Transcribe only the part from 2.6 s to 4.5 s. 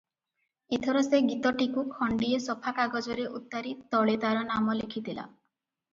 କାଗଜରେ ଉତାରି ତଳେ ତାର